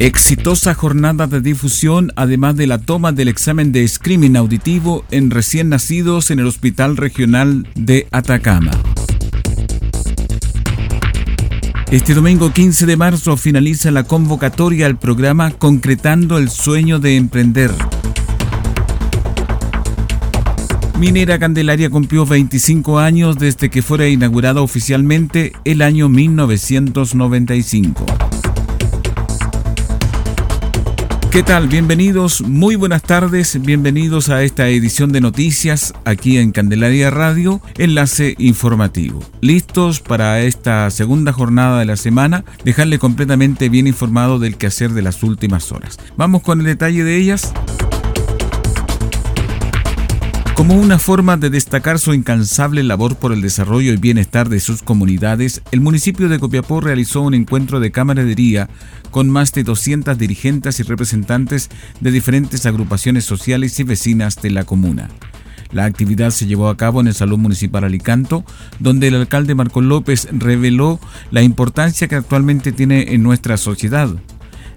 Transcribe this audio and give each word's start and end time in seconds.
Exitosa 0.00 0.74
jornada 0.74 1.26
de 1.26 1.40
difusión, 1.40 2.12
además 2.14 2.54
de 2.54 2.68
la 2.68 2.78
toma 2.78 3.10
del 3.10 3.26
examen 3.26 3.72
de 3.72 3.88
screening 3.88 4.36
auditivo 4.36 5.04
en 5.10 5.32
recién 5.32 5.70
nacidos 5.70 6.30
en 6.30 6.38
el 6.38 6.46
Hospital 6.46 6.96
Regional 6.96 7.66
de 7.74 8.06
Atacama. 8.12 8.70
Este 11.90 12.14
domingo 12.14 12.52
15 12.52 12.86
de 12.86 12.96
marzo 12.96 13.36
finaliza 13.36 13.90
la 13.90 14.04
convocatoria 14.04 14.86
al 14.86 15.00
programa 15.00 15.50
Concretando 15.50 16.38
el 16.38 16.48
Sueño 16.48 17.00
de 17.00 17.16
Emprender. 17.16 17.72
Minera 20.96 21.40
Candelaria 21.40 21.90
cumplió 21.90 22.24
25 22.24 23.00
años 23.00 23.36
desde 23.36 23.68
que 23.68 23.82
fuera 23.82 24.06
inaugurada 24.06 24.62
oficialmente 24.62 25.54
el 25.64 25.82
año 25.82 26.08
1995. 26.08 28.27
¿Qué 31.38 31.44
tal? 31.44 31.68
Bienvenidos, 31.68 32.40
muy 32.40 32.74
buenas 32.74 33.04
tardes, 33.04 33.62
bienvenidos 33.62 34.28
a 34.28 34.42
esta 34.42 34.66
edición 34.70 35.12
de 35.12 35.20
noticias 35.20 35.94
aquí 36.04 36.36
en 36.36 36.50
Candelaria 36.50 37.10
Radio, 37.10 37.62
enlace 37.76 38.34
informativo. 38.38 39.22
Listos 39.40 40.00
para 40.00 40.40
esta 40.40 40.90
segunda 40.90 41.32
jornada 41.32 41.78
de 41.78 41.84
la 41.84 41.96
semana, 41.96 42.44
dejarle 42.64 42.98
completamente 42.98 43.68
bien 43.68 43.86
informado 43.86 44.40
del 44.40 44.56
quehacer 44.56 44.90
de 44.90 45.02
las 45.02 45.22
últimas 45.22 45.70
horas. 45.70 46.00
Vamos 46.16 46.42
con 46.42 46.58
el 46.58 46.66
detalle 46.66 47.04
de 47.04 47.14
ellas. 47.14 47.52
Como 50.58 50.74
una 50.74 50.98
forma 50.98 51.36
de 51.36 51.50
destacar 51.50 52.00
su 52.00 52.12
incansable 52.12 52.82
labor 52.82 53.14
por 53.14 53.32
el 53.32 53.40
desarrollo 53.42 53.92
y 53.92 53.96
bienestar 53.96 54.48
de 54.48 54.58
sus 54.58 54.82
comunidades, 54.82 55.62
el 55.70 55.80
municipio 55.80 56.28
de 56.28 56.40
Copiapó 56.40 56.80
realizó 56.80 57.22
un 57.22 57.34
encuentro 57.34 57.78
de 57.78 57.92
camaradería 57.92 58.68
con 59.12 59.30
más 59.30 59.52
de 59.52 59.62
200 59.62 60.18
dirigentes 60.18 60.80
y 60.80 60.82
representantes 60.82 61.70
de 62.00 62.10
diferentes 62.10 62.66
agrupaciones 62.66 63.24
sociales 63.24 63.78
y 63.78 63.84
vecinas 63.84 64.42
de 64.42 64.50
la 64.50 64.64
comuna. 64.64 65.08
La 65.70 65.84
actividad 65.84 66.30
se 66.30 66.46
llevó 66.46 66.70
a 66.70 66.76
cabo 66.76 67.00
en 67.00 67.06
el 67.06 67.14
Salón 67.14 67.40
Municipal 67.40 67.84
Alicanto, 67.84 68.44
donde 68.80 69.06
el 69.06 69.14
alcalde 69.14 69.54
Marco 69.54 69.80
López 69.80 70.26
reveló 70.32 70.98
la 71.30 71.42
importancia 71.42 72.08
que 72.08 72.16
actualmente 72.16 72.72
tiene 72.72 73.14
en 73.14 73.22
nuestra 73.22 73.58
sociedad 73.58 74.08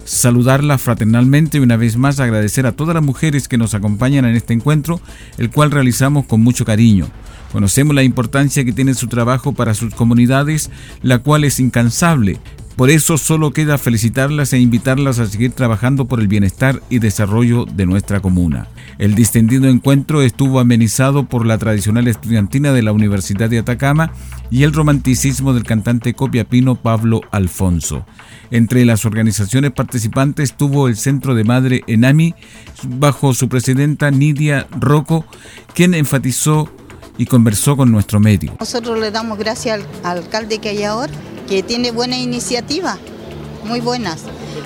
saludarla 0.06 0.78
fraternalmente 0.78 1.58
y 1.58 1.62
una 1.62 1.78
vez 1.78 1.98
más 1.98 2.20
agradecer 2.20 2.66
a 2.66 2.72
todas 2.74 2.96
las 2.96 3.04
mujeres 3.04 3.48
que 3.48 3.58
nos 3.58 3.74
acompañan 3.74 4.26
en 4.26 4.36
este 4.36 4.54
encuentro, 4.54 5.02
el 5.38 5.50
cual 5.50 5.72
realizamos 5.72 6.26
con 6.26 6.42
mucho 6.42 6.66
cariño. 6.66 7.08
Conocemos 7.52 7.96
la 7.96 8.04
importancia 8.04 8.64
que 8.64 8.72
tiene 8.72 8.94
su 8.94 9.08
trabajo 9.08 9.54
para 9.54 9.74
sus 9.74 9.94
comunidades, 9.94 10.70
la 11.02 11.20
cual 11.20 11.44
es 11.44 11.60
incansable. 11.60 12.40
Por 12.82 12.90
eso 12.90 13.20
solo 13.20 13.52
queda 13.52 13.78
felicitarlas 13.78 14.54
e 14.54 14.58
invitarlas 14.58 15.20
a 15.20 15.28
seguir 15.28 15.52
trabajando 15.52 16.06
por 16.06 16.20
el 16.20 16.28
bienestar 16.28 16.82
y 16.90 16.98
desarrollo 16.98 17.66
de 17.66 17.86
nuestra 17.86 18.22
comuna. 18.22 18.70
El 18.98 19.14
distendido 19.14 19.70
encuentro 19.70 20.24
estuvo 20.24 20.60
amenizado 20.60 21.26
por 21.26 21.46
la 21.46 21.60
tradicional 21.60 22.08
estudiantina 22.08 22.74
de 22.74 22.82
la 22.82 22.92
Universidad 22.92 23.52
de 23.52 23.60
Atacama 23.60 24.14
y 24.50 24.64
el 24.64 24.74
romanticismo 24.74 25.54
del 25.54 25.64
cantante 25.64 26.16
copiapino 26.16 26.74
Pablo 26.74 27.22
Alfonso. 27.30 28.04
Entre 28.50 28.84
las 28.84 29.06
organizaciones 29.06 29.70
participantes 29.74 30.50
estuvo 30.50 30.88
el 30.88 30.98
Centro 30.98 31.36
de 31.36 31.44
Madre 31.44 31.84
Enami, 31.86 32.34
bajo 32.98 33.36
su 33.36 33.48
presidenta 33.48 34.10
Nidia 34.10 34.66
Rocco, 34.72 35.24
quien 35.76 35.94
enfatizó 35.94 36.68
y 37.20 37.28
conversó 37.28 37.78
con 37.78 37.92
nuestro 37.92 38.20
medio. 38.20 38.56
Nosotros 38.60 39.00
le 39.00 39.12
damos 39.12 39.38
gracias 39.38 39.86
al, 40.04 40.18
alcalde 40.18 40.58
que 40.58 40.70
hay 40.70 40.84
ahora, 40.84 41.14
que 41.52 41.64
tiene 41.64 41.92
buena 41.92 42.18
iniciativa, 42.18 42.98
muy 43.66 43.82
buenas. 43.82 44.22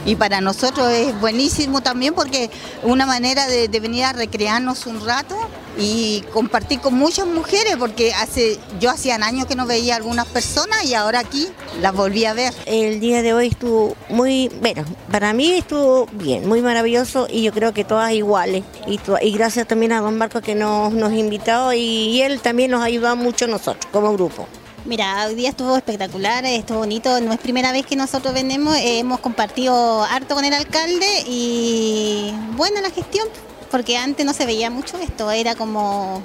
Y 0.06 0.18
para 0.18 0.40
nosotros 0.40 0.92
es 0.92 1.20
buenísimo 1.20 1.82
también 1.82 2.14
porque 2.14 2.52
una 2.84 3.08
manera 3.08 3.48
de, 3.48 3.68
venir 3.80 4.04
a 4.04 4.14
recrearnos 4.14 4.86
un 4.86 5.04
rato 5.04 5.36
y 5.80 6.24
compartir 6.32 6.82
con 6.82 6.94
muchas 6.94 7.26
mujeres 7.26 7.78
porque 7.80 8.14
hace 8.14 8.60
yo 8.80 8.92
hacían 8.92 9.24
años 9.24 9.48
que 9.48 9.56
no 9.56 9.66
veía 9.66 9.96
algunas 9.96 10.28
personas 10.28 10.86
y 10.86 10.94
ahora 10.94 11.22
aquí 11.22 11.48
las 11.82 11.92
volví 11.92 12.26
a 12.26 12.36
ver. 12.36 12.54
El 12.68 13.00
día 13.00 13.24
de 13.24 13.34
hoy 13.34 13.48
estuvo 13.48 13.96
muy, 14.10 14.50
bueno, 14.62 14.86
para 15.10 15.34
mí 15.34 15.54
estuvo 15.54 16.06
bien, 16.12 16.48
muy 16.48 16.62
maravilloso 16.62 17.26
y 17.28 17.42
yo 17.42 17.52
creo 17.52 17.74
que 17.74 17.84
todas 17.84 18.12
iguales. 18.12 18.64
Y, 18.86 19.00
y 19.24 19.32
gracias 19.32 19.68
también 19.68 19.92
a 19.92 20.02
don 20.02 20.20
Marco 20.20 20.40
que 20.40 20.54
nos, 20.54 20.94
nos 20.94 21.14
invitó 21.14 21.74
y, 21.74 21.80
y 21.80 22.22
él 22.22 22.42
también 22.42 22.70
nos 22.70 22.84
ayudó 22.84 23.16
mucho 23.16 23.48
nosotros 23.48 23.88
como 23.92 24.14
grupo. 24.14 24.48
Mira, 24.86 25.26
hoy 25.26 25.34
día 25.34 25.50
estuvo 25.50 25.76
espectacular, 25.76 26.46
estuvo 26.46 26.78
bonito, 26.78 27.20
no 27.20 27.34
es 27.34 27.40
primera 27.40 27.72
vez 27.72 27.88
que 27.88 27.96
nosotros 27.96 28.36
vendemos, 28.36 28.76
eh, 28.78 29.00
hemos 29.00 29.20
compartido 29.20 30.04
harto 30.04 30.36
con 30.36 30.46
el 30.46 30.54
alcalde 30.54 31.24
y 31.26 32.32
buena 32.56 32.82
la 32.82 32.92
gestión, 32.92 33.28
porque 33.72 33.98
antes 33.98 34.24
no 34.28 34.34
se 34.34 34.46
veía 34.46 34.70
mucho 34.70 35.00
esto, 35.00 35.32
era 35.32 35.56
como 35.56 36.22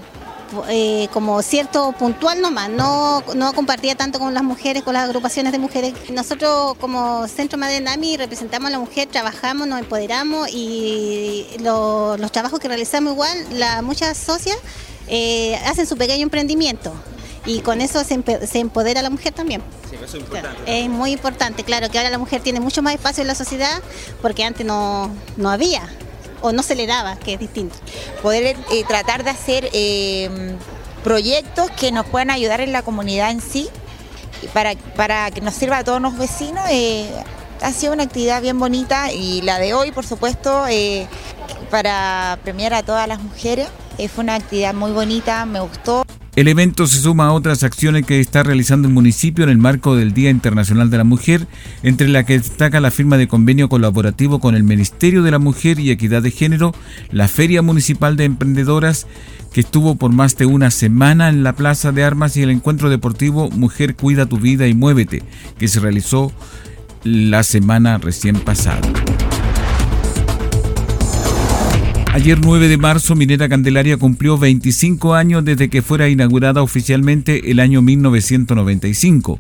eh, 0.69 1.09
como 1.11 1.41
cierto 1.41 1.93
puntual 1.93 2.43
nomás, 2.43 2.69
no, 2.69 3.23
no 3.35 3.55
compartía 3.55 3.95
tanto 3.95 4.19
con 4.19 4.35
las 4.35 4.43
mujeres, 4.43 4.83
con 4.83 4.93
las 4.93 5.05
agrupaciones 5.05 5.53
de 5.53 5.59
mujeres. 5.59 5.95
Nosotros 6.11 6.77
como 6.79 7.27
Centro 7.29 7.57
Madre 7.57 7.81
Nami 7.81 8.19
representamos 8.19 8.69
a 8.69 8.73
la 8.73 8.79
mujer, 8.79 9.09
trabajamos, 9.09 9.69
nos 9.69 9.79
empoderamos 9.79 10.51
y 10.53 11.47
lo, 11.61 12.19
los 12.19 12.31
trabajos 12.31 12.61
que 12.61 12.69
realizamos 12.69 13.15
igual, 13.15 13.39
la, 13.53 13.81
muchas 13.81 14.19
socias 14.19 14.59
eh, 15.09 15.57
hacen 15.65 15.87
su 15.87 15.97
pequeño 15.97 16.25
emprendimiento 16.25 16.93
y 17.51 17.61
con 17.63 17.81
eso 17.81 18.05
se, 18.05 18.23
se 18.47 18.59
empodera 18.61 19.01
a 19.01 19.03
la 19.03 19.11
mujer 19.11 19.33
también. 19.33 19.61
Sí, 19.89 19.97
eso 19.97 20.05
es 20.05 20.15
importante. 20.15 20.57
Claro, 20.57 20.73
es 20.73 20.89
muy 20.89 21.11
importante, 21.11 21.65
claro, 21.65 21.91
que 21.91 21.99
ahora 21.99 22.11
la 22.11 22.19
mujer 22.19 22.41
tiene 22.41 22.61
mucho 22.61 22.81
más 22.81 22.95
espacio 22.95 23.23
en 23.23 23.27
la 23.27 23.35
sociedad 23.35 23.83
porque 24.23 24.45
antes 24.45 24.65
no, 24.65 25.11
no 25.37 25.51
había 25.51 25.83
o 26.43 26.53
no 26.53 26.63
se 26.63 26.77
le 26.77 26.87
daba, 26.87 27.17
que 27.17 27.35
es 27.35 27.41
distinto. 27.41 27.77
Poder 28.23 28.57
eh, 28.71 28.85
tratar 28.87 29.25
de 29.25 29.31
hacer 29.31 29.69
eh, 29.73 30.57
proyectos 31.03 31.71
que 31.73 31.91
nos 31.91 32.07
puedan 32.07 32.31
ayudar 32.31 32.61
en 32.61 32.73
la 32.73 32.83
comunidad 32.83 33.33
en 33.33 33.41
sí, 33.41 33.69
para, 34.55 34.75
para 34.95 35.31
que 35.33 35.41
nos 35.41 35.55
sirva 35.55 35.79
a 35.79 35.85
todos 35.85 36.01
los 36.01 36.17
vecinos. 36.17 36.65
Eh, 36.71 37.11
ha 37.63 37.73
sido 37.73 37.93
una 37.93 38.05
actividad 38.05 38.41
bien 38.41 38.61
bonita 38.61 39.13
y 39.13 39.43
la 39.43 39.59
de 39.59 39.75
hoy, 39.75 39.91
por 39.91 40.07
supuesto, 40.07 40.65
para 41.69 42.39
premiar 42.45 42.73
a 42.75 42.83
todas 42.85 43.09
las 43.09 43.21
mujeres. 43.21 43.69
fue 44.15 44.23
una 44.25 44.37
actividad 44.37 44.73
muy 44.73 44.93
bonita, 44.93 45.45
me 45.45 45.61
gustó. 45.61 46.07
El 46.37 46.47
evento 46.47 46.87
se 46.87 47.01
suma 47.01 47.27
a 47.27 47.33
otras 47.33 47.65
acciones 47.65 48.07
que 48.07 48.21
está 48.21 48.45
realizando 48.45 48.87
el 48.87 48.95
municipio 48.95 49.43
en 49.43 49.51
el 49.51 49.59
marco 49.59 49.97
del 49.97 50.15
Día 50.15 50.31
Internacional 50.31 50.89
de 50.89 50.97
la 50.97 51.05
Mujer, 51.05 51.49
entre 51.83 52.07
la 52.07 52.25
que 52.25 52.39
destaca 52.39 52.81
la 52.81 52.93
firma 52.93 53.19
de 53.19 53.27
convenio 53.27 53.69
colaborativo 53.69 54.39
con 54.39 54.55
el 54.55 54.63
Ministerio 54.63 55.25
de 55.25 55.33
la 55.33 55.41
Mujer 55.41 55.81
y 55.81 55.91
Equidad 55.91 56.23
de 56.23 56.31
Género, 56.31 56.73
la 57.11 57.27
Feria 57.27 57.63
Municipal 57.63 58.17
de 58.17 58.27
Emprendedoras, 58.27 59.09
que 59.53 59.61
estuvo 59.61 59.97
por 59.97 60.13
más 60.13 60.37
de 60.37 60.47
una 60.47 60.71
semana 60.71 61.29
en 61.31 61.43
la 61.43 61.55
Plaza 61.55 61.91
de 61.91 62.05
Armas 62.05 62.37
y 62.37 62.43
el 62.43 62.51
encuentro 62.51 62.91
deportivo 62.91 63.51
Mujer 63.51 63.97
Cuida 63.97 64.27
tu 64.27 64.39
Vida 64.39 64.69
y 64.69 64.75
Muévete, 64.75 65.25
que 65.59 65.67
se 65.67 65.81
realizó 65.81 66.33
la 67.03 67.43
semana 67.43 67.99
recién 67.99 68.39
pasada. 68.39 68.81
Ayer 72.13 72.41
9 72.43 72.67
de 72.67 72.77
marzo, 72.77 73.15
Minera 73.15 73.49
Candelaria 73.49 73.97
cumplió 73.97 74.37
25 74.37 75.15
años 75.15 75.45
desde 75.45 75.71
que 75.71 75.81
fuera 75.81 76.09
inaugurada 76.09 76.61
oficialmente 76.61 77.53
el 77.53 77.61
año 77.61 77.83
1995. 77.83 79.39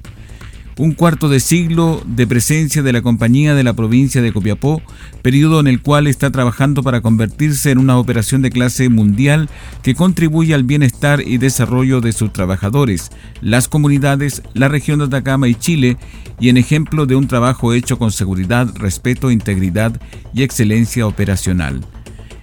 un 0.78 0.92
cuarto 0.92 1.28
de 1.28 1.40
siglo 1.40 2.00
de 2.06 2.26
presencia 2.26 2.82
de 2.82 2.92
la 2.92 3.02
compañía 3.02 3.54
de 3.54 3.64
la 3.64 3.74
provincia 3.74 4.22
de 4.22 4.32
Copiapó, 4.32 4.80
periodo 5.20 5.60
en 5.60 5.66
el 5.66 5.82
cual 5.82 6.06
está 6.06 6.30
trabajando 6.30 6.82
para 6.82 7.02
convertirse 7.02 7.70
en 7.70 7.76
una 7.76 7.98
operación 7.98 8.40
de 8.40 8.50
clase 8.50 8.88
mundial 8.88 9.50
que 9.82 9.94
contribuye 9.94 10.54
al 10.54 10.62
bienestar 10.62 11.20
y 11.20 11.36
desarrollo 11.36 12.00
de 12.00 12.12
sus 12.12 12.32
trabajadores, 12.32 13.10
las 13.42 13.68
comunidades, 13.68 14.42
la 14.54 14.68
región 14.68 15.00
de 15.00 15.06
Atacama 15.06 15.48
y 15.48 15.54
Chile, 15.54 15.98
y 16.38 16.48
en 16.48 16.56
ejemplo 16.56 17.04
de 17.04 17.16
un 17.16 17.26
trabajo 17.26 17.74
hecho 17.74 17.98
con 17.98 18.10
seguridad, 18.10 18.74
respeto, 18.76 19.30
integridad 19.30 20.00
y 20.32 20.44
excelencia 20.44 21.06
operacional. 21.06 21.82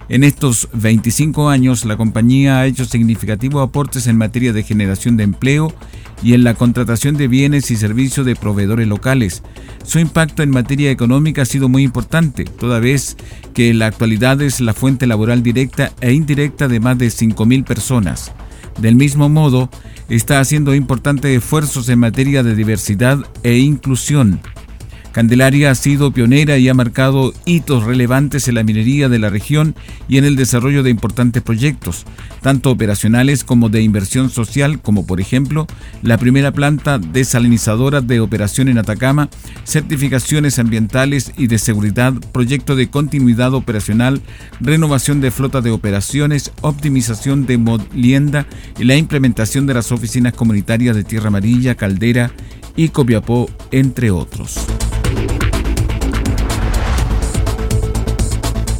En 0.08 0.24
estos 0.24 0.68
25 0.72 1.50
años, 1.50 1.84
la 1.84 1.98
compañía 1.98 2.60
ha 2.60 2.66
hecho 2.66 2.86
significativos 2.86 3.62
aportes 3.62 4.06
en 4.06 4.16
materia 4.16 4.54
de 4.54 4.62
generación 4.62 5.18
de 5.18 5.24
empleo 5.24 5.74
y 6.22 6.32
en 6.32 6.44
la 6.44 6.54
contratación 6.54 7.18
de 7.18 7.28
bienes 7.28 7.70
y 7.70 7.76
servicios 7.76 8.24
de 8.24 8.34
proveedores 8.34 8.88
locales. 8.88 9.42
Su 9.84 9.98
impacto 9.98 10.42
en 10.42 10.50
materia 10.50 10.90
económica 10.90 11.42
ha 11.42 11.46
sido 11.46 11.68
muy 11.68 11.82
importante, 11.82 12.44
toda 12.44 12.80
vez 12.80 13.18
que 13.52 13.68
en 13.68 13.78
la 13.78 13.86
actualidad 13.86 14.40
es 14.40 14.60
la 14.60 14.72
fuente 14.72 15.06
laboral 15.06 15.42
directa 15.42 15.92
e 16.00 16.12
indirecta 16.12 16.68
de 16.68 16.80
más 16.80 16.96
de 16.96 17.08
5.000 17.08 17.64
personas. 17.64 18.32
Del 18.80 18.96
mismo 18.96 19.28
modo, 19.28 19.68
está 20.08 20.40
haciendo 20.40 20.74
importantes 20.74 21.36
esfuerzos 21.36 21.88
en 21.90 21.98
materia 21.98 22.42
de 22.42 22.54
diversidad 22.54 23.18
e 23.42 23.58
inclusión, 23.58 24.40
Candelaria 25.18 25.72
ha 25.72 25.74
sido 25.74 26.12
pionera 26.12 26.58
y 26.58 26.68
ha 26.68 26.74
marcado 26.74 27.34
hitos 27.44 27.82
relevantes 27.82 28.46
en 28.46 28.54
la 28.54 28.62
minería 28.62 29.08
de 29.08 29.18
la 29.18 29.30
región 29.30 29.74
y 30.08 30.18
en 30.18 30.24
el 30.24 30.36
desarrollo 30.36 30.84
de 30.84 30.90
importantes 30.90 31.42
proyectos, 31.42 32.04
tanto 32.40 32.70
operacionales 32.70 33.42
como 33.42 33.68
de 33.68 33.82
inversión 33.82 34.30
social, 34.30 34.80
como 34.80 35.06
por 35.08 35.20
ejemplo 35.20 35.66
la 36.02 36.18
primera 36.18 36.52
planta 36.52 37.00
desalinizadora 37.00 38.00
de 38.00 38.20
operación 38.20 38.68
en 38.68 38.78
Atacama, 38.78 39.28
certificaciones 39.64 40.60
ambientales 40.60 41.32
y 41.36 41.48
de 41.48 41.58
seguridad, 41.58 42.14
proyecto 42.30 42.76
de 42.76 42.88
continuidad 42.88 43.54
operacional, 43.54 44.22
renovación 44.60 45.20
de 45.20 45.32
flota 45.32 45.60
de 45.60 45.72
operaciones, 45.72 46.52
optimización 46.60 47.44
de 47.44 47.58
molienda 47.58 48.46
y 48.78 48.84
la 48.84 48.94
implementación 48.94 49.66
de 49.66 49.74
las 49.74 49.90
oficinas 49.90 50.34
comunitarias 50.34 50.94
de 50.94 51.02
Tierra 51.02 51.26
Amarilla, 51.26 51.74
Caldera 51.74 52.30
y 52.76 52.90
Copiapó, 52.90 53.50
entre 53.72 54.12
otros. 54.12 54.64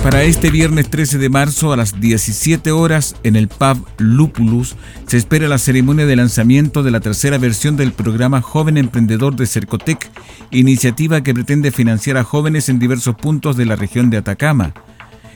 Para 0.09 0.23
este 0.23 0.49
viernes 0.49 0.89
13 0.89 1.19
de 1.19 1.29
marzo 1.29 1.71
a 1.71 1.77
las 1.77 2.01
17 2.01 2.73
horas 2.73 3.15
en 3.25 3.37
el 3.37 3.47
pub 3.47 3.87
Lupulus 3.99 4.75
se 5.07 5.19
espera 5.19 5.49
la 5.49 5.59
ceremonia 5.59 6.07
de 6.07 6.17
lanzamiento 6.17 6.83
de 6.83 6.91
la 6.91 7.01
tercera 7.01 7.37
versión 7.37 7.77
del 7.77 7.93
programa 7.93 8.41
Joven 8.41 8.79
Emprendedor 8.79 9.37
de 9.37 9.47
Cercotec, 9.47 10.11
iniciativa 10.51 11.21
que 11.21 11.35
pretende 11.35 11.73
financiar 11.73 12.17
a 12.17 12.25
jóvenes 12.25 12.71
en 12.71 12.79
diversos 12.79 13.17
puntos 13.17 13.59
de 13.59 13.67
la 13.67 13.77
región 13.77 14.09
de 14.09 14.17
Atacama. 14.17 14.73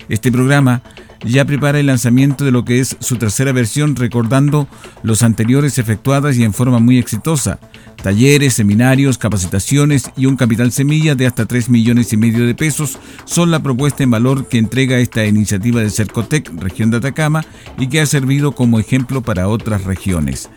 Este 0.08 0.32
programa 0.32 0.80
ya 1.24 1.44
prepara 1.44 1.80
el 1.80 1.86
lanzamiento 1.86 2.44
de 2.44 2.50
lo 2.50 2.64
que 2.64 2.80
es 2.80 2.96
su 3.00 3.16
tercera 3.16 3.52
versión 3.52 3.96
recordando 3.96 4.68
los 5.02 5.22
anteriores 5.22 5.78
efectuadas 5.78 6.36
y 6.36 6.44
en 6.44 6.52
forma 6.52 6.78
muy 6.78 6.98
exitosa. 6.98 7.58
Talleres, 8.02 8.54
seminarios, 8.54 9.18
capacitaciones 9.18 10.10
y 10.16 10.26
un 10.26 10.36
capital 10.36 10.72
semilla 10.72 11.14
de 11.14 11.26
hasta 11.26 11.46
3 11.46 11.68
millones 11.68 12.12
y 12.12 12.16
medio 12.16 12.46
de 12.46 12.54
pesos 12.54 12.98
son 13.24 13.50
la 13.50 13.62
propuesta 13.62 14.02
en 14.02 14.10
valor 14.10 14.48
que 14.48 14.58
entrega 14.58 14.98
esta 14.98 15.24
iniciativa 15.24 15.80
de 15.80 15.90
Cercotec, 15.90 16.50
región 16.60 16.90
de 16.90 16.96
Atacama, 16.96 17.44
y 17.78 17.86
que 17.86 18.00
ha 18.00 18.06
servido 18.06 18.52
como 18.52 18.80
ejemplo 18.80 19.22
para 19.22 19.48
otras 19.48 19.84
regiones. 19.84 20.50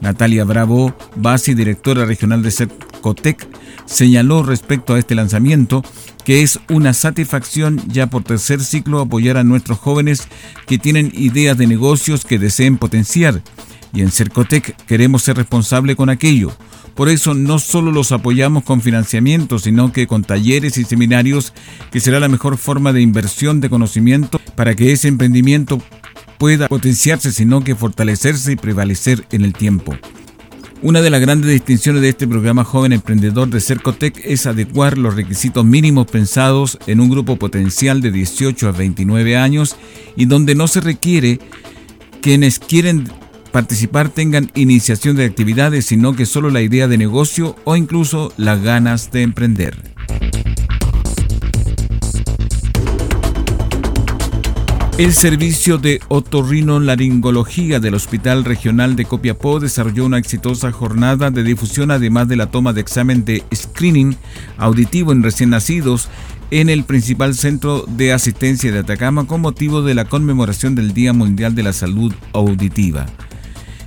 Natalia 0.00 0.44
Bravo, 0.44 0.94
base 1.16 1.52
y 1.52 1.54
directora 1.54 2.04
regional 2.04 2.42
de 2.42 2.50
Cercotec, 2.50 3.46
señaló 3.86 4.42
respecto 4.42 4.94
a 4.94 4.98
este 4.98 5.14
lanzamiento 5.14 5.82
que 6.24 6.42
es 6.42 6.60
una 6.68 6.92
satisfacción 6.92 7.82
ya 7.88 8.08
por 8.08 8.22
tercer 8.22 8.60
ciclo 8.62 9.00
apoyar 9.00 9.36
a 9.36 9.44
nuestros 9.44 9.78
jóvenes 9.78 10.28
que 10.66 10.78
tienen 10.78 11.12
ideas 11.14 11.56
de 11.58 11.66
negocios 11.66 12.24
que 12.24 12.38
deseen 12.38 12.78
potenciar. 12.78 13.42
Y 13.92 14.02
en 14.02 14.10
Cercotec 14.10 14.76
queremos 14.86 15.22
ser 15.22 15.36
responsables 15.36 15.96
con 15.96 16.10
aquello. 16.10 16.52
Por 16.94 17.08
eso 17.08 17.34
no 17.34 17.58
solo 17.58 17.92
los 17.92 18.12
apoyamos 18.12 18.62
con 18.64 18.82
financiamiento, 18.82 19.58
sino 19.58 19.92
que 19.92 20.06
con 20.06 20.22
talleres 20.22 20.76
y 20.76 20.84
seminarios, 20.84 21.52
que 21.90 22.00
será 22.00 22.20
la 22.20 22.28
mejor 22.28 22.58
forma 22.58 22.92
de 22.92 23.00
inversión 23.00 23.60
de 23.60 23.70
conocimiento 23.70 24.40
para 24.54 24.74
que 24.74 24.92
ese 24.92 25.08
emprendimiento 25.08 25.82
pueda 26.40 26.68
potenciarse, 26.68 27.32
sino 27.32 27.62
que 27.62 27.76
fortalecerse 27.76 28.52
y 28.52 28.56
prevalecer 28.56 29.26
en 29.30 29.44
el 29.44 29.52
tiempo. 29.52 29.94
Una 30.80 31.02
de 31.02 31.10
las 31.10 31.20
grandes 31.20 31.50
distinciones 31.50 32.00
de 32.00 32.08
este 32.08 32.26
programa 32.26 32.64
Joven 32.64 32.94
Emprendedor 32.94 33.50
de 33.50 33.60
Cercotec 33.60 34.18
es 34.24 34.46
adecuar 34.46 34.96
los 34.96 35.14
requisitos 35.14 35.66
mínimos 35.66 36.06
pensados 36.06 36.78
en 36.86 37.00
un 37.00 37.10
grupo 37.10 37.36
potencial 37.36 38.00
de 38.00 38.10
18 38.10 38.68
a 38.68 38.72
29 38.72 39.36
años 39.36 39.76
y 40.16 40.24
donde 40.24 40.54
no 40.54 40.66
se 40.66 40.80
requiere 40.80 41.40
quienes 42.22 42.58
quieren 42.58 43.10
participar 43.52 44.08
tengan 44.08 44.50
iniciación 44.54 45.16
de 45.16 45.26
actividades, 45.26 45.84
sino 45.84 46.16
que 46.16 46.24
solo 46.24 46.48
la 46.48 46.62
idea 46.62 46.88
de 46.88 46.96
negocio 46.96 47.54
o 47.64 47.76
incluso 47.76 48.32
las 48.38 48.62
ganas 48.62 49.10
de 49.10 49.20
emprender. 49.20 49.89
El 55.00 55.14
servicio 55.14 55.78
de 55.78 55.98
otorrinolaringología 56.08 57.80
del 57.80 57.94
Hospital 57.94 58.44
Regional 58.44 58.96
de 58.96 59.06
Copiapó 59.06 59.58
desarrolló 59.58 60.04
una 60.04 60.18
exitosa 60.18 60.72
jornada 60.72 61.30
de 61.30 61.42
difusión 61.42 61.90
además 61.90 62.28
de 62.28 62.36
la 62.36 62.50
toma 62.50 62.74
de 62.74 62.82
examen 62.82 63.24
de 63.24 63.42
screening 63.54 64.14
auditivo 64.58 65.12
en 65.12 65.22
recién 65.22 65.48
nacidos 65.48 66.10
en 66.50 66.68
el 66.68 66.84
principal 66.84 67.34
centro 67.34 67.86
de 67.88 68.12
asistencia 68.12 68.70
de 68.72 68.80
Atacama 68.80 69.26
con 69.26 69.40
motivo 69.40 69.80
de 69.80 69.94
la 69.94 70.04
conmemoración 70.04 70.74
del 70.74 70.92
Día 70.92 71.14
Mundial 71.14 71.54
de 71.54 71.62
la 71.62 71.72
Salud 71.72 72.12
Auditiva. 72.34 73.06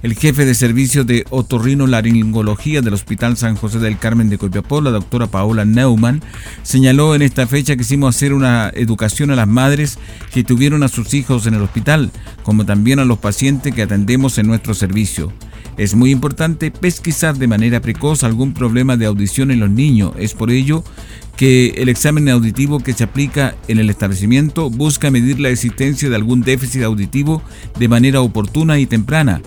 El 0.03 0.15
jefe 0.15 0.43
de 0.43 0.53
servicio 0.53 1.05
de 1.05 1.25
otorrinolaringología 1.29 2.81
del 2.81 2.93
Hospital 2.93 3.37
San 3.37 3.55
José 3.55 3.79
del 3.79 3.97
Carmen 3.97 4.29
de 4.29 4.37
Copiapó, 4.37 4.81
la 4.81 4.91
doctora 4.91 5.27
Paola 5.27 5.63
Neumann, 5.63 6.21
señaló 6.61 7.15
en 7.15 7.21
esta 7.21 7.47
fecha 7.47 7.77
que 7.77 7.83
hicimos 7.83 8.13
hacer 8.13 8.33
una 8.33 8.69
educación 8.75 9.31
a 9.31 9.37
las 9.37 9.47
madres 9.47 9.97
que 10.33 10.43
tuvieron 10.43 10.83
a 10.83 10.89
sus 10.89 11.13
hijos 11.13 11.47
en 11.47 11.53
el 11.53 11.61
hospital, 11.61 12.11
como 12.43 12.65
también 12.65 12.99
a 12.99 13.05
los 13.05 13.19
pacientes 13.19 13.73
que 13.73 13.81
atendemos 13.81 14.37
en 14.37 14.47
nuestro 14.47 14.73
servicio. 14.73 15.31
Es 15.77 15.95
muy 15.95 16.11
importante 16.11 16.69
pesquisar 16.69 17.37
de 17.37 17.47
manera 17.47 17.79
precoz 17.79 18.25
algún 18.25 18.53
problema 18.53 18.97
de 18.97 19.05
audición 19.05 19.51
en 19.51 19.61
los 19.61 19.69
niños. 19.69 20.11
Es 20.19 20.33
por 20.33 20.51
ello 20.51 20.83
que 21.37 21.75
el 21.77 21.87
examen 21.87 22.27
auditivo 22.27 22.81
que 22.81 22.91
se 22.91 23.05
aplica 23.05 23.55
en 23.69 23.79
el 23.79 23.89
establecimiento 23.89 24.69
busca 24.69 25.11
medir 25.11 25.39
la 25.39 25.47
existencia 25.47 26.09
de 26.09 26.15
algún 26.17 26.41
déficit 26.41 26.83
auditivo 26.83 27.41
de 27.79 27.87
manera 27.87 28.19
oportuna 28.19 28.79
y 28.79 28.85
temprana. 28.85 29.41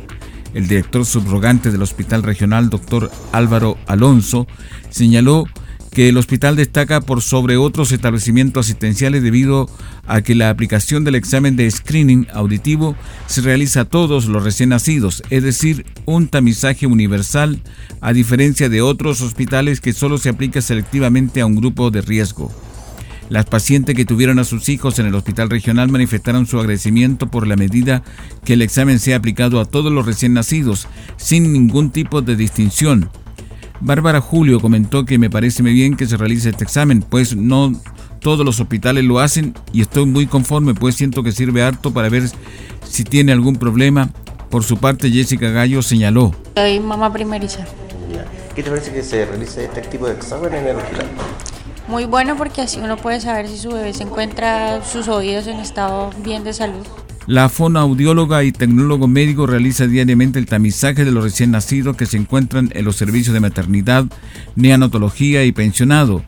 El 0.57 0.69
director 0.69 1.05
subrogante 1.05 1.71
del 1.71 1.83
Hospital 1.83 2.23
Regional, 2.23 2.71
doctor 2.71 3.11
Álvaro 3.31 3.77
Alonso, 3.87 4.47
señaló 4.89 5.45
que 5.91 6.09
el 6.09 6.17
hospital 6.17 6.57
destaca 6.57 7.03
por 7.03 7.21
sobre 7.21 7.59
otros 7.59 7.93
establecimientos 7.93 8.65
asistenciales 8.65 9.23
debido 9.23 9.69
a 10.07 10.23
que 10.23 10.35
la 10.35 10.49
aplicación 10.49 11.05
del 11.05 11.15
examen 11.15 11.57
de 11.57 11.71
screening 11.71 12.27
auditivo 12.33 12.97
se 13.27 13.43
realiza 13.43 13.83
a 13.83 13.85
todos 13.85 14.29
los 14.29 14.45
recién 14.45 14.71
nacidos, 14.71 15.23
es 15.29 15.43
decir, 15.43 15.85
un 16.07 16.29
tamizaje 16.29 16.87
universal, 16.87 17.61
a 18.01 18.15
diferencia 18.15 18.71
de 18.71 18.81
otros 18.81 19.21
hospitales 19.21 19.83
que 19.83 19.93
solo 19.93 20.17
se 20.17 20.31
aplica 20.31 20.63
selectivamente 20.63 21.43
a 21.43 21.47
un 21.47 21.57
grupo 21.57 21.91
de 21.91 22.01
riesgo. 22.01 22.51
Las 23.29 23.45
pacientes 23.45 23.97
que 23.97 24.05
tuvieron 24.05 24.39
a 24.39 24.45
sus 24.45 24.69
hijos 24.69 24.99
en 24.99 25.07
el 25.07 25.15
hospital 25.15 25.51
regional 25.51 25.89
manifestaron 25.89 26.47
su 26.47 26.59
agradecimiento 26.59 27.27
por 27.27 27.47
la 27.47 27.57
medida 27.57 28.03
que 28.45 28.53
el 28.53 28.63
examen 28.63 29.01
sea 29.01 29.17
aplicado 29.17 29.61
a 29.61 29.65
todos 29.65 29.93
los 29.93 30.07
recién 30.07 30.33
nacidos, 30.33 30.87
sin 31.17 31.53
ningún 31.53 31.91
tipo 31.91 32.23
de 32.23 32.37
distinción. 32.37 33.11
Bárbara 33.81 34.21
Julio 34.21 34.61
comentó 34.61 35.05
que 35.05 35.19
me 35.19 35.29
parece 35.29 35.63
muy 35.63 35.73
bien 35.73 35.97
que 35.97 36.07
se 36.07 36.17
realice 36.17 36.51
este 36.51 36.65
examen, 36.65 37.03
pues 37.03 37.37
no 37.37 37.73
todos 38.21 38.47
los 38.47 38.61
hospitales 38.61 39.05
lo 39.05 39.19
hacen 39.19 39.55
y 39.73 39.83
estoy 39.83 40.07
muy 40.07 40.27
conforme, 40.27 40.75
pues 40.75 40.95
siento 40.95 41.23
que 41.23 41.33
sirve 41.33 41.63
harto 41.63 41.93
para 41.93 42.09
ver 42.09 42.25
si 42.89 43.05
tiene 43.05 43.33
algún 43.33 43.57
problema. 43.57 44.11
Por 44.51 44.63
su 44.63 44.79
parte, 44.79 45.11
Jessica 45.11 45.51
Gallo 45.51 45.83
señaló. 45.83 46.33
Soy 46.55 46.79
mamá 46.81 47.13
primeriza. 47.13 47.67
¿Qué 48.55 48.63
te 48.63 48.71
parece 48.71 48.93
que 48.93 49.03
se 49.03 49.27
realice 49.27 49.65
este 49.65 49.83
tipo 49.83 50.07
de 50.07 50.15
examen 50.15 50.55
en 50.55 50.69
el 50.69 50.77
hospital? 50.77 51.07
Muy 51.89 52.05
bueno 52.05 52.37
porque 52.37 52.63
así 52.63 52.81
uno 52.81 52.97
puede 52.97 53.21
saber 53.21 53.49
si 53.49 53.59
su 53.59 53.71
bebé 53.71 53.93
se 53.93 54.03
encuentra 54.03 54.85
sus 54.85 55.07
oídos 55.07 55.47
en 55.47 55.61
estado 55.61 56.11
bien 56.25 56.43
de 56.43 56.53
salud. 56.53 56.85
La 57.27 57.49
fonoaudióloga 57.49 58.45
y 58.45 58.53
tecnólogo 58.53 59.09
médico 59.09 59.47
realiza 59.47 59.87
diariamente 59.87 60.39
el 60.39 60.47
tamizaje 60.47 61.05
de 61.05 61.11
los 61.11 61.25
recién 61.25 61.51
nacidos 61.53 61.97
que 61.97 62.07
se 62.07 62.17
encuentran 62.17 62.71
en 62.75 62.85
los 62.85 62.97
servicios 62.97 63.35
de 63.35 63.41
maternidad, 63.41 64.05
neonatología 64.57 65.45
y 65.45 65.53
pensionado. 65.53 66.23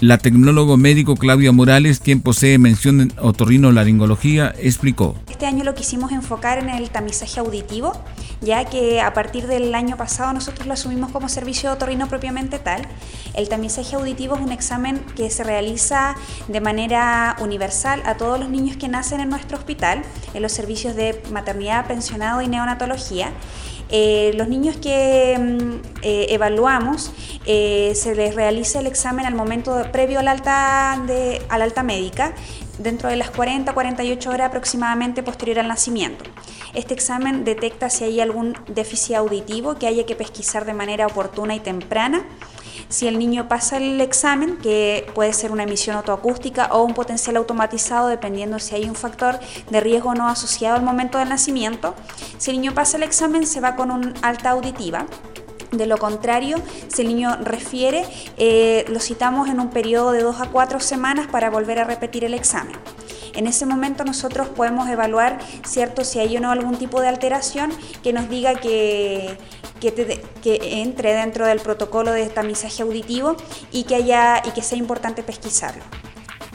La 0.00 0.16
tecnólogo 0.16 0.78
médico 0.78 1.14
Claudia 1.14 1.52
Morales, 1.52 2.00
quien 2.00 2.22
posee 2.22 2.56
mención 2.56 3.02
en 3.02 3.12
otorrinolaringología, 3.18 4.54
explicó. 4.58 5.14
Este 5.30 5.44
año 5.44 5.62
lo 5.62 5.74
quisimos 5.74 6.10
enfocar 6.12 6.58
en 6.58 6.70
el 6.70 6.88
tamizaje 6.88 7.40
auditivo 7.40 7.92
ya 8.40 8.64
que 8.64 9.00
a 9.00 9.12
partir 9.12 9.46
del 9.46 9.74
año 9.74 9.96
pasado 9.96 10.32
nosotros 10.32 10.66
lo 10.66 10.74
asumimos 10.74 11.10
como 11.10 11.28
servicio 11.28 11.70
de 11.70 11.76
otorrino 11.76 12.08
propiamente 12.08 12.58
tal. 12.58 12.86
El 13.34 13.48
tamizaje 13.48 13.96
auditivo 13.96 14.34
es 14.34 14.40
un 14.40 14.52
examen 14.52 15.00
que 15.16 15.30
se 15.30 15.44
realiza 15.44 16.14
de 16.48 16.60
manera 16.60 17.36
universal 17.40 18.02
a 18.06 18.16
todos 18.16 18.40
los 18.40 18.48
niños 18.48 18.76
que 18.76 18.88
nacen 18.88 19.20
en 19.20 19.28
nuestro 19.28 19.58
hospital, 19.58 20.02
en 20.34 20.42
los 20.42 20.52
servicios 20.52 20.94
de 20.96 21.22
maternidad, 21.30 21.86
pensionado 21.86 22.42
y 22.42 22.48
neonatología. 22.48 23.32
Eh, 23.92 24.32
los 24.36 24.48
niños 24.48 24.76
que 24.76 25.36
mm, 25.36 25.98
eh, 26.02 26.26
evaluamos, 26.30 27.12
eh, 27.44 27.92
se 27.96 28.14
les 28.14 28.36
realiza 28.36 28.78
el 28.78 28.86
examen 28.86 29.26
al 29.26 29.34
momento 29.34 29.82
previo 29.90 30.20
a 30.20 30.22
la 30.22 30.30
alta, 30.30 31.02
de, 31.06 31.42
a 31.48 31.58
la 31.58 31.64
alta 31.64 31.82
médica, 31.82 32.32
dentro 32.78 33.08
de 33.08 33.16
las 33.16 33.32
40-48 33.32 34.26
horas 34.28 34.48
aproximadamente 34.48 35.24
posterior 35.24 35.58
al 35.58 35.68
nacimiento. 35.68 36.24
Este 36.74 36.94
examen 36.94 37.44
detecta 37.44 37.90
si 37.90 38.04
hay 38.04 38.20
algún 38.20 38.56
déficit 38.68 39.16
auditivo 39.16 39.76
que 39.76 39.86
haya 39.86 40.06
que 40.06 40.14
pesquisar 40.14 40.64
de 40.64 40.74
manera 40.74 41.06
oportuna 41.06 41.54
y 41.54 41.60
temprana 41.60 42.24
si 42.90 43.06
el 43.06 43.18
niño 43.18 43.48
pasa 43.48 43.76
el 43.76 44.00
examen, 44.00 44.56
que 44.56 45.06
puede 45.14 45.32
ser 45.32 45.52
una 45.52 45.62
emisión 45.62 45.96
autoacústica 45.96 46.66
o 46.72 46.82
un 46.82 46.92
potencial 46.92 47.36
automatizado, 47.36 48.08
dependiendo 48.08 48.58
si 48.58 48.74
hay 48.74 48.84
un 48.84 48.96
factor 48.96 49.38
de 49.70 49.80
riesgo 49.80 50.14
no 50.14 50.28
asociado 50.28 50.76
al 50.76 50.82
momento 50.82 51.18
del 51.18 51.28
nacimiento, 51.28 51.94
si 52.38 52.50
el 52.50 52.60
niño 52.60 52.74
pasa 52.74 52.96
el 52.96 53.04
examen 53.04 53.46
se 53.46 53.60
va 53.60 53.76
con 53.76 53.90
un 53.90 54.14
alta 54.22 54.50
auditiva. 54.50 55.06
De 55.70 55.86
lo 55.86 55.98
contrario, 55.98 56.56
si 56.88 57.02
el 57.02 57.08
niño 57.08 57.36
refiere, 57.36 58.04
eh, 58.38 58.84
lo 58.88 58.98
citamos 58.98 59.48
en 59.48 59.60
un 59.60 59.70
periodo 59.70 60.10
de 60.10 60.22
dos 60.22 60.40
a 60.40 60.46
cuatro 60.46 60.80
semanas 60.80 61.28
para 61.28 61.48
volver 61.48 61.78
a 61.78 61.84
repetir 61.84 62.24
el 62.24 62.34
examen. 62.34 62.74
En 63.34 63.46
ese 63.46 63.66
momento 63.66 64.04
nosotros 64.04 64.48
podemos 64.48 64.88
evaluar, 64.88 65.38
¿cierto?, 65.64 66.04
si 66.04 66.18
hay 66.18 66.36
o 66.36 66.40
no 66.40 66.50
algún 66.50 66.76
tipo 66.76 67.00
de 67.00 67.08
alteración 67.08 67.72
que 68.02 68.12
nos 68.12 68.28
diga 68.28 68.54
que, 68.54 69.36
que, 69.80 70.82
entre 70.82 71.14
dentro 71.14 71.46
del 71.46 71.60
protocolo 71.60 72.12
de 72.12 72.26
tamizaje 72.26 72.82
auditivo 72.82 73.36
y 73.72 73.84
que, 73.84 73.96
haya, 73.96 74.42
y 74.44 74.50
que 74.50 74.62
sea 74.62 74.78
importante 74.78 75.22
pesquisarlo. 75.22 75.82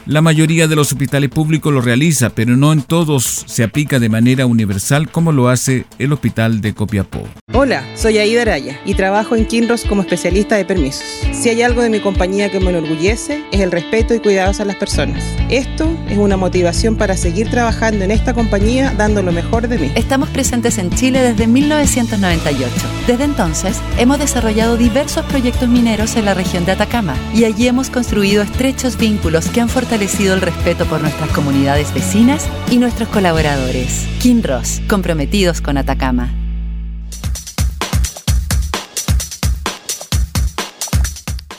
La 0.06 0.22
mayoría 0.22 0.68
de 0.68 0.76
los 0.76 0.92
hospitales 0.92 1.30
públicos 1.30 1.74
lo 1.74 1.80
realiza, 1.80 2.30
pero 2.30 2.56
no 2.56 2.72
en 2.72 2.82
todos 2.82 3.24
se 3.24 3.64
aplica 3.64 3.98
de 3.98 4.08
manera 4.08 4.46
universal 4.46 5.10
como 5.10 5.32
lo 5.32 5.48
hace 5.48 5.84
el 5.98 6.12
Hospital 6.12 6.60
de 6.60 6.74
Copiapó. 6.74 7.24
Hola, 7.52 7.82
soy 7.96 8.18
Aida 8.18 8.42
Araya 8.42 8.78
y 8.84 8.94
trabajo 8.94 9.34
en 9.34 9.46
Kinros 9.46 9.82
como 9.82 10.02
especialista 10.02 10.54
de 10.54 10.64
permisos. 10.64 11.02
Si 11.32 11.48
hay 11.48 11.62
algo 11.62 11.82
de 11.82 11.90
mi 11.90 11.98
compañía 11.98 12.52
que 12.52 12.60
me 12.60 12.70
enorgullece, 12.70 13.42
es 13.50 13.60
el 13.60 13.72
respeto 13.72 14.14
y 14.14 14.20
cuidados 14.20 14.60
a 14.60 14.64
las 14.64 14.76
personas. 14.76 15.24
Esto 15.48 15.88
es 16.08 16.18
una 16.18 16.36
motivación 16.36 16.94
para 16.94 17.16
seguir 17.16 17.50
trabajando 17.50 18.04
en 18.04 18.12
esta 18.12 18.32
compañía 18.32 18.94
dando 18.96 19.24
lo 19.24 19.32
mejor 19.32 19.66
de 19.66 19.78
mí. 19.78 19.90
Estamos 19.96 20.28
presentes 20.28 20.78
en 20.78 20.90
Chile 20.90 21.20
desde 21.20 21.48
1998. 21.48 22.70
Desde 23.08 23.24
entonces, 23.24 23.80
hemos 23.98 24.20
desarrollado 24.20 24.76
diversos 24.76 25.24
proyectos 25.24 25.68
mineros 25.68 26.14
en 26.14 26.26
la 26.26 26.34
región 26.34 26.64
de 26.64 26.72
Atacama 26.72 27.16
y 27.34 27.42
allí 27.42 27.66
hemos 27.66 27.90
construido 27.90 28.44
estrechos 28.44 28.96
vínculos 28.96 29.48
que 29.48 29.60
han 29.60 29.68
fortalecido 29.68 29.95
el 29.96 30.42
respeto 30.42 30.84
por 30.84 31.00
nuestras 31.00 31.30
comunidades 31.30 31.94
vecinas 31.94 32.46
y 32.70 32.76
nuestros 32.76 33.08
colaboradores. 33.08 34.06
Kinross, 34.20 34.82
comprometidos 34.90 35.62
con 35.62 35.78
Atacama. 35.78 36.34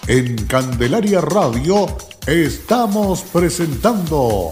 En 0.07 0.35
Candelaria 0.45 1.19
Radio 1.19 1.87
estamos 2.27 3.21
presentando 3.21 4.51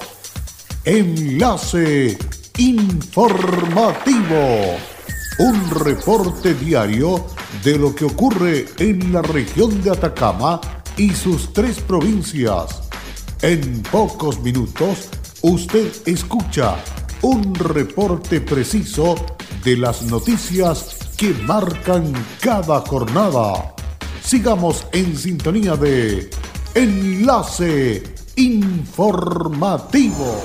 Enlace 0.83 2.17
Informativo, 2.57 3.99
un 5.37 5.69
reporte 5.69 6.55
diario 6.55 7.27
de 7.63 7.77
lo 7.77 7.93
que 7.93 8.05
ocurre 8.05 8.65
en 8.79 9.13
la 9.13 9.21
región 9.21 9.83
de 9.83 9.91
Atacama 9.91 10.59
y 10.97 11.11
sus 11.11 11.53
tres 11.53 11.81
provincias 11.81 12.84
en 13.45 13.83
pocos 13.91 14.41
minutos, 14.41 15.07
usted 15.43 15.91
escucha 16.07 16.77
un 17.21 17.53
reporte 17.53 18.41
preciso 18.41 19.13
de 19.63 19.77
las 19.77 20.01
noticias 20.01 20.97
que 21.15 21.31
marcan 21.45 22.11
cada 22.41 22.81
jornada. 22.81 23.75
Sigamos 24.23 24.87
en 24.93 25.15
sintonía 25.15 25.75
de 25.75 26.27
Enlace 26.73 28.01
Informativo. 28.35 30.41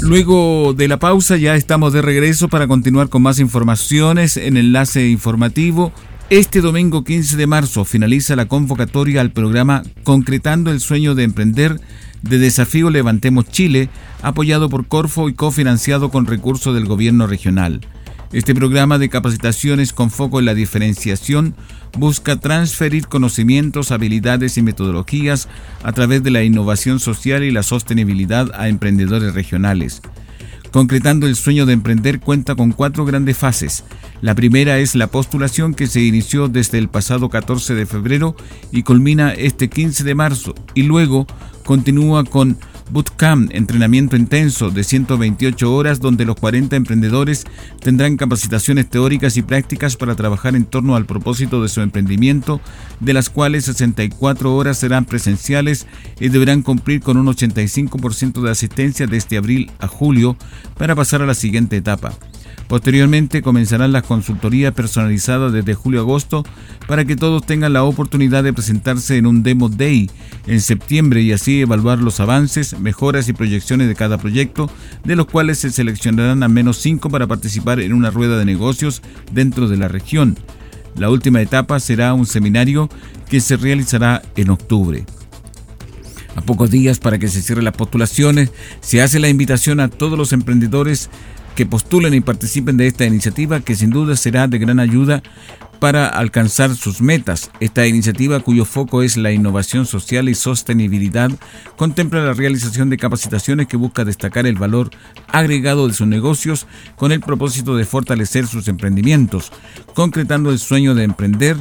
Luego 0.00 0.72
de 0.72 0.88
la 0.88 0.98
pausa 0.98 1.36
ya 1.36 1.56
estamos 1.56 1.92
de 1.92 2.00
regreso 2.00 2.48
para 2.48 2.66
continuar 2.66 3.10
con 3.10 3.20
más 3.20 3.38
informaciones 3.38 4.38
en 4.38 4.56
Enlace 4.56 5.08
Informativo 5.08 5.92
este 6.30 6.62
domingo 6.62 7.04
15 7.04 7.36
de 7.36 7.46
marzo 7.46 7.84
finaliza 7.84 8.34
la 8.34 8.46
convocatoria 8.46 9.20
al 9.20 9.30
programa 9.30 9.82
Concretando 10.04 10.70
el 10.70 10.80
Sueño 10.80 11.14
de 11.14 11.24
Emprender 11.24 11.78
de 12.22 12.38
Desafío 12.38 12.88
Levantemos 12.88 13.46
Chile, 13.50 13.90
apoyado 14.22 14.70
por 14.70 14.86
Corfo 14.86 15.28
y 15.28 15.34
cofinanciado 15.34 16.10
con 16.10 16.24
recursos 16.24 16.74
del 16.74 16.86
gobierno 16.86 17.26
regional. 17.26 17.82
Este 18.32 18.54
programa 18.54 18.98
de 18.98 19.10
capacitaciones 19.10 19.92
con 19.92 20.10
foco 20.10 20.38
en 20.38 20.46
la 20.46 20.54
diferenciación 20.54 21.54
busca 21.98 22.40
transferir 22.40 23.06
conocimientos, 23.06 23.92
habilidades 23.92 24.56
y 24.56 24.62
metodologías 24.62 25.48
a 25.82 25.92
través 25.92 26.22
de 26.22 26.30
la 26.30 26.42
innovación 26.42 27.00
social 27.00 27.44
y 27.44 27.50
la 27.50 27.62
sostenibilidad 27.62 28.50
a 28.54 28.68
emprendedores 28.68 29.34
regionales. 29.34 30.00
Concretando 30.74 31.28
el 31.28 31.36
sueño 31.36 31.66
de 31.66 31.72
emprender 31.72 32.18
cuenta 32.18 32.56
con 32.56 32.72
cuatro 32.72 33.04
grandes 33.04 33.38
fases. 33.38 33.84
La 34.20 34.34
primera 34.34 34.80
es 34.80 34.96
la 34.96 35.06
postulación 35.06 35.72
que 35.72 35.86
se 35.86 36.00
inició 36.00 36.48
desde 36.48 36.78
el 36.78 36.88
pasado 36.88 37.28
14 37.28 37.76
de 37.76 37.86
febrero 37.86 38.34
y 38.72 38.82
culmina 38.82 39.32
este 39.32 39.70
15 39.70 40.02
de 40.02 40.16
marzo 40.16 40.52
y 40.74 40.82
luego 40.82 41.28
continúa 41.64 42.24
con 42.24 42.58
Bootcamp, 42.90 43.50
entrenamiento 43.52 44.16
intenso 44.16 44.70
de 44.70 44.84
128 44.84 45.74
horas 45.74 46.00
donde 46.00 46.24
los 46.24 46.36
40 46.36 46.76
emprendedores 46.76 47.44
tendrán 47.80 48.16
capacitaciones 48.16 48.88
teóricas 48.88 49.36
y 49.36 49.42
prácticas 49.42 49.96
para 49.96 50.14
trabajar 50.14 50.54
en 50.54 50.64
torno 50.64 50.94
al 50.94 51.06
propósito 51.06 51.62
de 51.62 51.68
su 51.68 51.80
emprendimiento, 51.80 52.60
de 53.00 53.14
las 53.14 53.30
cuales 53.30 53.64
64 53.64 54.54
horas 54.54 54.78
serán 54.78 55.06
presenciales 55.06 55.86
y 56.20 56.28
deberán 56.28 56.62
cumplir 56.62 57.00
con 57.00 57.16
un 57.16 57.26
85% 57.26 58.42
de 58.42 58.50
asistencia 58.50 59.06
desde 59.06 59.38
abril 59.38 59.70
a 59.80 59.88
julio 59.88 60.36
para 60.76 60.94
pasar 60.94 61.22
a 61.22 61.26
la 61.26 61.34
siguiente 61.34 61.76
etapa. 61.76 62.12
Posteriormente 62.68 63.42
comenzarán 63.42 63.92
las 63.92 64.04
consultorías 64.04 64.72
personalizadas 64.72 65.52
desde 65.52 65.74
julio-agosto 65.74 66.44
para 66.86 67.04
que 67.04 67.14
todos 67.14 67.44
tengan 67.44 67.74
la 67.74 67.84
oportunidad 67.84 68.42
de 68.42 68.52
presentarse 68.52 69.18
en 69.18 69.26
un 69.26 69.42
Demo 69.42 69.68
Day 69.68 70.10
en 70.46 70.60
septiembre 70.60 71.20
y 71.20 71.32
así 71.32 71.60
evaluar 71.60 71.98
los 71.98 72.20
avances, 72.20 72.78
mejoras 72.80 73.28
y 73.28 73.34
proyecciones 73.34 73.88
de 73.88 73.94
cada 73.94 74.18
proyecto, 74.18 74.70
de 75.04 75.16
los 75.16 75.26
cuales 75.26 75.58
se 75.58 75.70
seleccionarán 75.70 76.42
al 76.42 76.50
menos 76.50 76.78
cinco 76.78 77.10
para 77.10 77.26
participar 77.26 77.80
en 77.80 77.92
una 77.92 78.10
rueda 78.10 78.38
de 78.38 78.44
negocios 78.44 79.02
dentro 79.32 79.68
de 79.68 79.76
la 79.76 79.88
región. 79.88 80.38
La 80.96 81.10
última 81.10 81.42
etapa 81.42 81.80
será 81.80 82.14
un 82.14 82.24
seminario 82.26 82.88
que 83.28 83.40
se 83.40 83.56
realizará 83.56 84.22
en 84.36 84.50
octubre. 84.50 85.04
A 86.36 86.40
pocos 86.40 86.70
días 86.70 86.98
para 86.98 87.18
que 87.18 87.28
se 87.28 87.42
cierren 87.42 87.64
las 87.64 87.76
postulaciones, 87.76 88.50
se 88.80 89.02
hace 89.02 89.20
la 89.20 89.28
invitación 89.28 89.80
a 89.80 89.88
todos 89.88 90.18
los 90.18 90.32
emprendedores 90.32 91.10
que 91.54 91.66
postulen 91.66 92.14
y 92.14 92.20
participen 92.20 92.76
de 92.76 92.86
esta 92.86 93.04
iniciativa 93.04 93.60
que 93.60 93.76
sin 93.76 93.90
duda 93.90 94.16
será 94.16 94.48
de 94.48 94.58
gran 94.58 94.80
ayuda 94.80 95.22
para 95.84 96.06
alcanzar 96.06 96.74
sus 96.74 97.02
metas. 97.02 97.50
Esta 97.60 97.86
iniciativa, 97.86 98.40
cuyo 98.40 98.64
foco 98.64 99.02
es 99.02 99.18
la 99.18 99.32
innovación 99.32 99.84
social 99.84 100.30
y 100.30 100.34
sostenibilidad, 100.34 101.30
contempla 101.76 102.24
la 102.24 102.32
realización 102.32 102.88
de 102.88 102.96
capacitaciones 102.96 103.66
que 103.66 103.76
busca 103.76 104.04
destacar 104.04 104.46
el 104.46 104.56
valor 104.56 104.88
agregado 105.28 105.86
de 105.86 105.92
sus 105.92 106.06
negocios 106.06 106.66
con 106.96 107.12
el 107.12 107.20
propósito 107.20 107.76
de 107.76 107.84
fortalecer 107.84 108.46
sus 108.46 108.68
emprendimientos. 108.68 109.52
Concretando 109.94 110.50
el 110.50 110.58
sueño 110.58 110.94
de 110.94 111.04
emprender, 111.04 111.56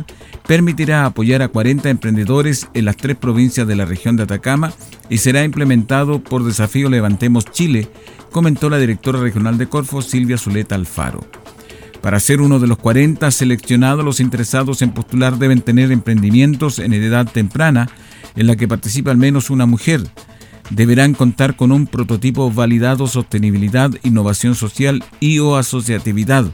permitirá 0.47 1.05
apoyar 1.05 1.41
a 1.41 1.49
40 1.49 1.89
emprendedores 1.89 2.69
en 2.73 2.85
las 2.85 2.95
tres 2.95 3.17
provincias 3.17 3.67
de 3.67 3.75
la 3.75 3.83
región 3.85 4.15
de 4.15 4.23
Atacama 4.23 4.71
y 5.09 5.17
será 5.17 5.43
implementado 5.43 6.23
por 6.23 6.45
Desafío 6.45 6.89
Levantemos 6.89 7.45
Chile, 7.45 7.89
comentó 8.33 8.69
la 8.69 8.79
directora 8.79 9.21
regional 9.21 9.57
de 9.57 9.67
Corfo, 9.67 10.01
Silvia 10.01 10.37
Zuleta 10.37 10.75
Alfaro. 10.75 11.25
Para 12.01 12.19
ser 12.19 12.41
uno 12.41 12.59
de 12.59 12.67
los 12.67 12.77
40 12.79 13.31
seleccionados, 13.31 14.03
los 14.03 14.19
interesados 14.19 14.81
en 14.81 14.91
postular 14.91 15.37
deben 15.37 15.61
tener 15.61 15.93
emprendimientos 15.93 16.79
en 16.79 16.91
edad 16.91 17.31
temprana 17.31 17.89
en 18.35 18.47
la 18.47 18.57
que 18.57 18.67
participa 18.67 19.11
al 19.11 19.17
menos 19.17 19.49
una 19.49 19.65
mujer. 19.65 20.01
Deberán 20.69 21.13
contar 21.13 21.55
con 21.55 21.71
un 21.71 21.87
prototipo 21.87 22.51
validado 22.51 23.07
sostenibilidad, 23.07 23.91
innovación 24.03 24.55
social 24.55 25.01
y 25.21 25.39
o 25.39 25.55
asociatividad. 25.55 26.51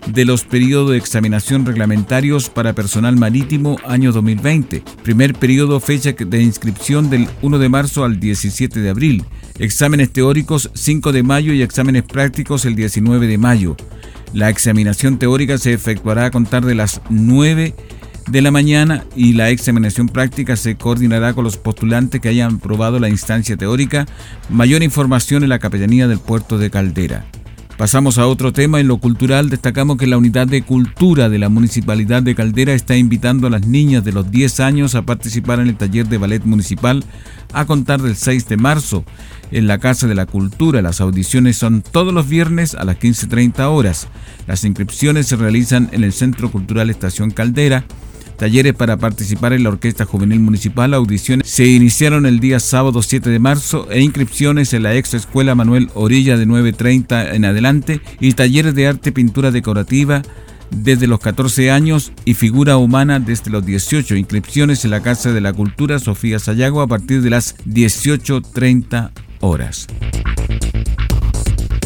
de 0.05 0.25
los 0.25 0.43
periodos 0.43 0.91
de 0.91 0.97
examinación 0.97 1.65
reglamentarios 1.65 2.49
para 2.49 2.75
personal 2.75 3.15
marítimo 3.15 3.77
año 3.87 4.11
2020. 4.11 4.83
Primer 5.01 5.33
periodo 5.33 5.79
fecha 5.79 6.11
de 6.11 6.43
inscripción 6.43 7.09
del 7.09 7.29
1 7.41 7.57
de 7.57 7.69
marzo 7.69 8.03
al 8.03 8.19
17 8.19 8.81
de 8.81 8.89
abril. 8.89 9.23
Exámenes 9.57 10.11
teóricos 10.11 10.69
5 10.73 11.13
de 11.13 11.23
mayo 11.23 11.53
y 11.53 11.61
exámenes 11.61 12.03
prácticos 12.03 12.65
el 12.65 12.75
19 12.75 13.27
de 13.27 13.37
mayo. 13.37 13.77
La 14.33 14.49
examinación 14.49 15.19
teórica 15.19 15.57
se 15.57 15.71
efectuará 15.71 16.25
a 16.25 16.31
contar 16.31 16.65
de 16.65 16.75
las 16.75 16.99
9 17.09 17.73
de 18.27 18.41
la 18.41 18.51
mañana 18.51 19.03
y 19.15 19.33
la 19.33 19.49
examinación 19.49 20.07
práctica 20.09 20.55
se 20.55 20.75
coordinará 20.75 21.33
con 21.33 21.43
los 21.43 21.57
postulantes 21.57 22.21
que 22.21 22.29
hayan 22.29 22.55
aprobado 22.55 22.99
la 22.99 23.09
instancia 23.09 23.55
teórica. 23.55 24.05
Mayor 24.49 24.83
información 24.83 25.43
en 25.43 25.49
la 25.49 25.59
Capellanía 25.59 26.07
del 26.07 26.19
Puerto 26.19 26.57
de 26.57 26.69
Caldera. 26.69 27.25
Pasamos 27.77 28.17
a 28.17 28.27
otro 28.27 28.53
tema. 28.53 28.79
En 28.79 28.87
lo 28.87 28.97
cultural 28.99 29.49
destacamos 29.49 29.97
que 29.97 30.07
la 30.07 30.17
unidad 30.17 30.47
de 30.47 30.61
cultura 30.61 31.27
de 31.27 31.39
la 31.39 31.49
Municipalidad 31.49 32.23
de 32.23 32.33
Caldera 32.33 32.73
está 32.73 32.95
invitando 32.95 33.47
a 33.47 33.49
las 33.49 33.67
niñas 33.67 34.03
de 34.05 34.13
los 34.13 34.31
10 34.31 34.61
años 34.61 34.95
a 34.95 35.01
participar 35.01 35.59
en 35.59 35.67
el 35.67 35.75
taller 35.75 36.07
de 36.07 36.17
ballet 36.17 36.45
municipal 36.45 37.03
a 37.51 37.65
contar 37.65 38.01
del 38.01 38.15
6 38.15 38.47
de 38.47 38.57
marzo 38.57 39.03
en 39.51 39.67
la 39.67 39.77
Casa 39.77 40.07
de 40.07 40.15
la 40.15 40.25
Cultura. 40.25 40.81
Las 40.81 41.01
audiciones 41.01 41.57
son 41.57 41.81
todos 41.81 42.13
los 42.13 42.29
viernes 42.29 42.75
a 42.75 42.85
las 42.85 42.97
15.30 42.97 43.59
horas. 43.69 44.07
Las 44.47 44.63
inscripciones 44.63 45.27
se 45.27 45.35
realizan 45.35 45.89
en 45.91 46.05
el 46.05 46.13
Centro 46.13 46.49
Cultural 46.51 46.89
Estación 46.89 47.29
Caldera 47.31 47.83
Talleres 48.37 48.73
para 48.73 48.97
participar 48.97 49.53
en 49.53 49.63
la 49.63 49.69
Orquesta 49.69 50.05
Juvenil 50.05 50.39
Municipal, 50.39 50.93
audiciones 50.93 51.47
se 51.49 51.65
iniciaron 51.65 52.25
el 52.25 52.39
día 52.39 52.59
sábado 52.59 53.01
7 53.01 53.29
de 53.29 53.39
marzo 53.39 53.87
e 53.89 54.01
inscripciones 54.01 54.73
en 54.73 54.83
la 54.83 54.93
ex 54.95 55.13
escuela 55.13 55.55
Manuel 55.55 55.89
Orilla 55.93 56.37
de 56.37 56.45
9.30 56.45 57.33
en 57.33 57.45
adelante 57.45 58.01
y 58.19 58.33
talleres 58.33 58.75
de 58.75 58.87
arte 58.87 59.11
pintura 59.11 59.51
decorativa 59.51 60.21
desde 60.69 61.07
los 61.07 61.19
14 61.19 61.71
años 61.71 62.11
y 62.25 62.33
figura 62.33 62.77
humana 62.77 63.19
desde 63.19 63.51
los 63.51 63.65
18. 63.65 64.15
Inscripciones 64.15 64.83
en 64.83 64.91
la 64.91 65.01
Casa 65.01 65.31
de 65.31 65.41
la 65.41 65.53
Cultura 65.53 65.99
Sofía 65.99 66.39
Sayago 66.39 66.81
a 66.81 66.87
partir 66.87 67.21
de 67.21 67.29
las 67.29 67.55
18.30 67.65 69.11
horas. 69.39 69.87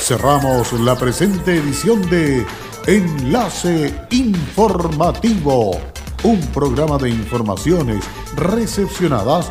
Cerramos 0.00 0.72
la 0.74 0.96
presente 0.96 1.56
edición 1.56 2.08
de 2.08 2.46
Enlace 2.86 3.92
Informativo, 4.10 5.80
un 6.22 6.40
programa 6.52 6.96
de 6.96 7.10
informaciones 7.10 8.04
recepcionadas 8.36 9.50